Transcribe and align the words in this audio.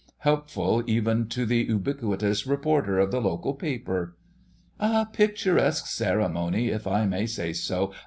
Helpful 0.17 0.81
even 0.87 1.27
to 1.27 1.45
the 1.45 1.59
ubiquitous 1.65 2.47
reporter 2.47 2.97
of 2.97 3.11
the 3.11 3.21
local 3.21 3.53
paper.... 3.53 4.15
"A 4.79 5.05
picturesque 5.05 5.85
ceremony—if 5.85 6.87
I 6.87 7.05
may 7.05 7.27
say 7.27 7.53
so. 7.53 7.93